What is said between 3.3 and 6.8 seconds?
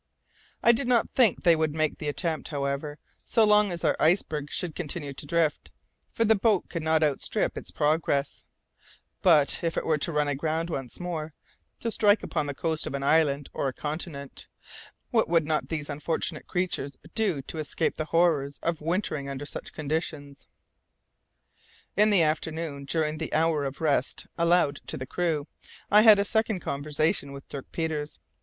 long as our iceberg should continue to drift, for the boat